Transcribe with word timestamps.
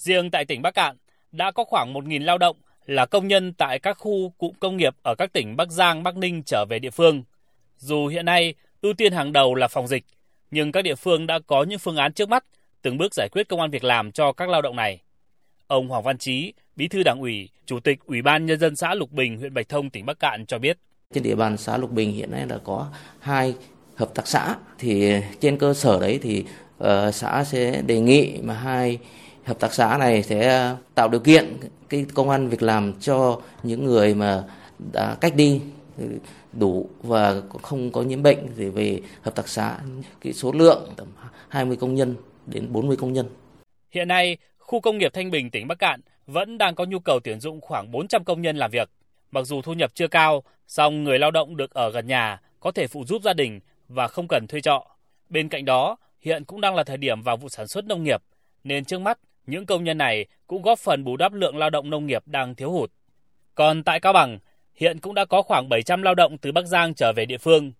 Riêng 0.00 0.30
tại 0.30 0.44
tỉnh 0.44 0.62
Bắc 0.62 0.74
Cạn 0.74 0.96
đã 1.32 1.50
có 1.50 1.64
khoảng 1.64 1.94
1.000 1.94 2.24
lao 2.24 2.38
động 2.38 2.56
là 2.86 3.06
công 3.06 3.28
nhân 3.28 3.52
tại 3.52 3.78
các 3.78 3.98
khu 3.98 4.32
cụm 4.38 4.52
công 4.60 4.76
nghiệp 4.76 4.94
ở 5.02 5.14
các 5.18 5.32
tỉnh 5.32 5.56
Bắc 5.56 5.70
Giang, 5.70 6.02
Bắc 6.02 6.16
Ninh 6.16 6.42
trở 6.42 6.64
về 6.70 6.78
địa 6.78 6.90
phương. 6.90 7.22
Dù 7.76 8.06
hiện 8.06 8.26
nay 8.26 8.54
ưu 8.82 8.92
tiên 8.92 9.12
hàng 9.12 9.32
đầu 9.32 9.54
là 9.54 9.68
phòng 9.68 9.86
dịch, 9.86 10.04
nhưng 10.50 10.72
các 10.72 10.82
địa 10.82 10.94
phương 10.94 11.26
đã 11.26 11.38
có 11.46 11.62
những 11.62 11.78
phương 11.78 11.96
án 11.96 12.12
trước 12.12 12.28
mắt, 12.28 12.44
từng 12.82 12.98
bước 12.98 13.14
giải 13.14 13.28
quyết 13.32 13.48
công 13.48 13.60
an 13.60 13.70
việc 13.70 13.84
làm 13.84 14.12
cho 14.12 14.32
các 14.32 14.48
lao 14.48 14.62
động 14.62 14.76
này. 14.76 15.00
Ông 15.66 15.88
Hoàng 15.88 16.02
Văn 16.02 16.18
Chí, 16.18 16.52
Bí 16.76 16.88
thư 16.88 17.02
Đảng 17.02 17.20
ủy, 17.20 17.48
Chủ 17.66 17.80
tịch 17.80 17.98
Ủy 18.06 18.22
ban 18.22 18.46
nhân 18.46 18.60
dân 18.60 18.76
xã 18.76 18.94
Lục 18.94 19.12
Bình, 19.12 19.38
huyện 19.38 19.54
Bạch 19.54 19.68
Thông, 19.68 19.90
tỉnh 19.90 20.06
Bắc 20.06 20.18
Cạn 20.18 20.46
cho 20.46 20.58
biết. 20.58 20.78
Trên 21.14 21.22
địa 21.22 21.34
bàn 21.34 21.56
xã 21.56 21.76
Lục 21.76 21.90
Bình 21.90 22.12
hiện 22.12 22.30
nay 22.30 22.46
là 22.46 22.58
có 22.64 22.86
hai 23.20 23.54
hợp 23.94 24.14
tác 24.14 24.26
xã 24.26 24.56
thì 24.78 25.12
trên 25.40 25.58
cơ 25.58 25.74
sở 25.74 26.00
đấy 26.00 26.18
thì 26.22 26.44
uh, 26.84 27.14
xã 27.14 27.44
sẽ 27.44 27.82
đề 27.82 28.00
nghị 28.00 28.38
mà 28.42 28.54
hai 28.54 28.98
hợp 29.44 29.60
tác 29.60 29.74
xã 29.74 29.96
này 29.98 30.22
sẽ 30.22 30.48
ờ, 30.48 30.76
tạo 30.94 31.08
điều 31.08 31.20
kiện 31.20 31.56
cái 31.88 32.06
công 32.14 32.30
an 32.30 32.48
việc 32.48 32.62
làm 32.62 32.92
cho 33.00 33.40
những 33.62 33.84
người 33.84 34.14
mà 34.14 34.44
đã 34.92 35.16
cách 35.20 35.34
đi 35.36 35.60
ừ, 35.98 36.04
đủ 36.52 36.88
và 37.02 37.34
không 37.62 37.92
có 37.92 38.02
nhiễm 38.02 38.22
bệnh 38.22 38.38
thì 38.56 38.68
về 38.68 39.00
hợp 39.22 39.34
tác 39.34 39.48
xã 39.48 39.78
cái 40.20 40.32
số 40.32 40.52
lượng 40.52 40.92
tầm 40.96 41.06
20 41.48 41.76
công 41.80 41.94
nhân 41.94 42.14
đến 42.46 42.72
40 42.72 42.96
công 42.96 43.12
nhân. 43.12 43.26
Hiện 43.90 44.08
nay, 44.08 44.36
khu 44.58 44.80
công 44.80 44.98
nghiệp 44.98 45.12
Thanh 45.14 45.30
Bình 45.30 45.50
tỉnh 45.50 45.68
Bắc 45.68 45.78
Cạn 45.78 46.00
vẫn 46.26 46.58
đang 46.58 46.74
có 46.74 46.84
nhu 46.84 46.98
cầu 46.98 47.20
tuyển 47.24 47.40
dụng 47.40 47.60
khoảng 47.60 47.90
400 47.90 48.24
công 48.24 48.42
nhân 48.42 48.56
làm 48.56 48.70
việc. 48.70 48.90
Mặc 49.30 49.42
dù 49.42 49.62
thu 49.62 49.72
nhập 49.72 49.90
chưa 49.94 50.08
cao, 50.08 50.42
song 50.66 51.04
người 51.04 51.18
lao 51.18 51.30
động 51.30 51.56
được 51.56 51.74
ở 51.74 51.90
gần 51.90 52.06
nhà 52.06 52.40
có 52.60 52.70
thể 52.70 52.86
phụ 52.86 53.04
giúp 53.04 53.22
gia 53.22 53.32
đình 53.32 53.60
và 53.88 54.08
không 54.08 54.28
cần 54.28 54.46
thuê 54.46 54.60
trọ. 54.60 54.86
Bên 55.28 55.48
cạnh 55.48 55.64
đó, 55.64 55.96
hiện 56.20 56.44
cũng 56.44 56.60
đang 56.60 56.74
là 56.74 56.84
thời 56.84 56.96
điểm 56.96 57.22
vào 57.22 57.36
vụ 57.36 57.48
sản 57.48 57.68
xuất 57.68 57.84
nông 57.84 58.04
nghiệp, 58.04 58.22
nên 58.64 58.84
trước 58.84 59.00
mắt 59.00 59.18
những 59.46 59.66
công 59.66 59.84
nhân 59.84 59.98
này 59.98 60.26
cũng 60.46 60.62
góp 60.62 60.78
phần 60.78 61.04
bù 61.04 61.16
đắp 61.16 61.32
lượng 61.32 61.56
lao 61.56 61.70
động 61.70 61.90
nông 61.90 62.06
nghiệp 62.06 62.22
đang 62.26 62.54
thiếu 62.54 62.70
hụt. 62.70 62.90
Còn 63.54 63.84
tại 63.84 64.00
Cao 64.00 64.12
Bằng, 64.12 64.38
hiện 64.74 65.00
cũng 65.00 65.14
đã 65.14 65.24
có 65.24 65.42
khoảng 65.42 65.68
700 65.68 66.02
lao 66.02 66.14
động 66.14 66.38
từ 66.38 66.52
Bắc 66.52 66.66
Giang 66.66 66.94
trở 66.94 67.12
về 67.12 67.26
địa 67.26 67.38
phương. 67.38 67.72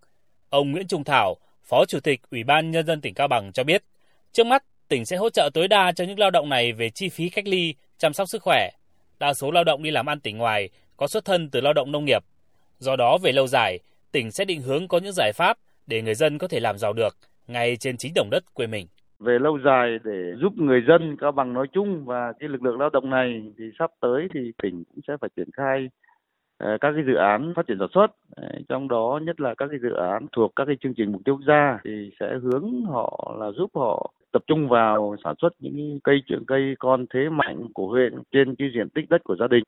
Ông 0.48 0.72
Nguyễn 0.72 0.86
Trung 0.86 1.04
Thảo, 1.04 1.36
Phó 1.62 1.84
Chủ 1.84 2.00
tịch 2.00 2.20
Ủy 2.30 2.44
ban 2.44 2.70
Nhân 2.70 2.86
dân 2.86 3.00
tỉnh 3.00 3.14
Cao 3.14 3.28
Bằng 3.28 3.52
cho 3.52 3.64
biết, 3.64 3.84
trước 4.32 4.46
mắt 4.46 4.64
tỉnh 4.88 5.04
sẽ 5.04 5.16
hỗ 5.16 5.30
trợ 5.30 5.50
tối 5.54 5.68
đa 5.68 5.92
cho 5.92 6.04
những 6.04 6.18
lao 6.18 6.30
động 6.30 6.48
này 6.48 6.72
về 6.72 6.90
chi 6.90 7.08
phí 7.08 7.28
cách 7.28 7.46
ly, 7.46 7.74
chăm 7.98 8.12
sóc 8.12 8.28
sức 8.28 8.42
khỏe. 8.42 8.70
Đa 9.18 9.34
số 9.34 9.50
lao 9.50 9.64
động 9.64 9.82
đi 9.82 9.90
làm 9.90 10.08
ăn 10.08 10.20
tỉnh 10.20 10.38
ngoài 10.38 10.68
có 10.96 11.08
xuất 11.08 11.24
thân 11.24 11.50
từ 11.50 11.60
lao 11.60 11.72
động 11.72 11.92
nông 11.92 12.04
nghiệp. 12.04 12.24
Do 12.78 12.96
đó 12.96 13.18
về 13.18 13.32
lâu 13.32 13.46
dài, 13.46 13.78
tỉnh 14.12 14.30
sẽ 14.30 14.44
định 14.44 14.60
hướng 14.60 14.88
có 14.88 14.98
những 14.98 15.12
giải 15.12 15.32
pháp 15.34 15.58
để 15.86 16.02
người 16.02 16.14
dân 16.14 16.38
có 16.38 16.48
thể 16.48 16.60
làm 16.60 16.78
giàu 16.78 16.92
được 16.92 17.16
ngay 17.46 17.76
trên 17.76 17.96
chính 17.96 18.12
đồng 18.14 18.30
đất 18.30 18.54
quê 18.54 18.66
mình 18.66 18.86
về 19.20 19.38
lâu 19.38 19.58
dài 19.64 19.98
để 20.04 20.34
giúp 20.40 20.52
người 20.56 20.84
dân 20.88 21.16
Cao 21.16 21.32
Bằng 21.32 21.52
nói 21.52 21.66
chung 21.72 22.04
và 22.04 22.32
cái 22.32 22.48
lực 22.48 22.62
lượng 22.62 22.78
lao 22.80 22.90
động 22.90 23.10
này 23.10 23.52
thì 23.58 23.64
sắp 23.78 23.90
tới 24.00 24.28
thì 24.34 24.52
tỉnh 24.62 24.84
cũng 24.84 25.02
sẽ 25.08 25.16
phải 25.20 25.30
triển 25.36 25.48
khai 25.52 25.88
ờ, 26.58 26.78
các 26.80 26.92
cái 26.94 27.04
dự 27.06 27.14
án 27.14 27.52
phát 27.56 27.66
triển 27.66 27.76
sản 27.78 27.88
xuất. 27.94 28.06
Trong 28.68 28.88
đó 28.88 29.20
nhất 29.22 29.40
là 29.40 29.54
các 29.54 29.66
cái 29.70 29.78
dự 29.82 29.92
án 29.92 30.26
thuộc 30.32 30.52
các 30.56 30.64
cái 30.64 30.76
chương 30.80 30.94
trình 30.94 31.12
mục 31.12 31.22
tiêu 31.24 31.34
quốc 31.34 31.44
gia 31.46 31.78
thì 31.84 32.10
sẽ 32.20 32.38
hướng 32.42 32.84
họ 32.84 33.36
là 33.40 33.50
giúp 33.50 33.70
họ 33.74 34.12
tập 34.32 34.42
trung 34.46 34.68
vào 34.68 35.16
sản 35.24 35.34
xuất 35.38 35.52
những 35.58 35.98
cây 36.04 36.22
trưởng 36.26 36.44
cây 36.46 36.74
con 36.78 37.06
thế 37.14 37.28
mạnh 37.28 37.66
của 37.74 37.88
huyện 37.88 38.14
trên 38.32 38.54
cái 38.54 38.70
diện 38.74 38.88
tích 38.88 39.10
đất 39.10 39.24
của 39.24 39.36
gia 39.36 39.46
đình. 39.46 39.64